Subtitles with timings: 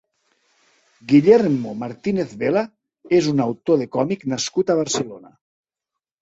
[1.11, 2.63] Guillermo Martínez-Vela
[3.19, 5.33] és un autor de còmic nascut a Barcelona.